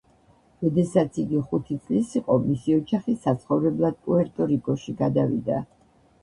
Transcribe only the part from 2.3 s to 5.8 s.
მისი ოჯახი საცხოვრებლად პუერტო-რიკოში გადავიდა.